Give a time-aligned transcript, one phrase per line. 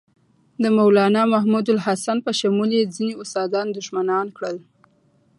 [0.61, 4.57] د مولنا محمودالحسن په شمول یې ځینې استادان دښمنان کړل.